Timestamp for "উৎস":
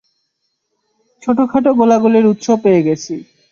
2.25-2.47